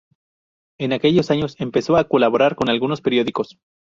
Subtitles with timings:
[0.79, 3.59] En aquellos años, empezó a colaborar con algunos periódicos.